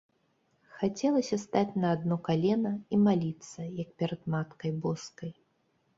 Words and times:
Хацелася 0.79 1.37
стаць 1.41 1.77
на 1.83 1.91
адно 1.97 2.17
калена 2.29 2.73
і 2.97 3.01
маліцца, 3.05 3.59
як 3.83 3.89
перад 4.03 4.21
маткай 4.37 4.71
боскай. 4.87 5.31